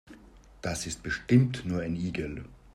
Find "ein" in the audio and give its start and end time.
1.81-1.95